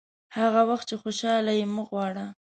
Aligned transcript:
هغه 0.37 0.61
وخت 0.69 0.85
چې 0.89 0.95
خوشاله 1.01 1.51
یې 1.59 1.65
مه 1.73 1.83
غواړه. 1.89 2.25